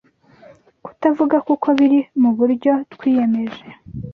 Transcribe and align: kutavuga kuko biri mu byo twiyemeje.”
kutavuga 0.85 1.37
kuko 1.47 1.67
biri 1.77 1.99
mu 2.21 2.29
byo 2.57 2.73
twiyemeje.” 2.93 3.63